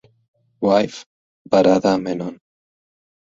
[0.67, 1.05] Wife:
[1.51, 2.33] Varada Menon.